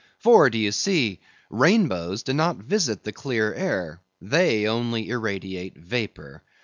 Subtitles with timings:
[0.17, 1.19] For, d'ye see,
[1.51, 6.41] rainbows do not visit the clear air; they only irradiate vapor.